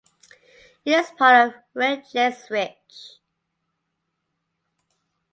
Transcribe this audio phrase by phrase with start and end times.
[0.83, 3.19] It is part of Reykjanes Ridge.